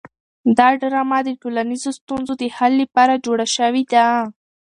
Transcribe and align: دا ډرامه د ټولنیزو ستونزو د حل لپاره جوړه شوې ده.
دا 0.57 0.67
ډرامه 0.81 1.19
د 1.23 1.29
ټولنیزو 1.41 1.89
ستونزو 1.99 2.33
د 2.41 2.43
حل 2.55 2.73
لپاره 2.81 3.21
جوړه 3.25 3.45
شوې 3.55 3.83
ده. 3.93 4.07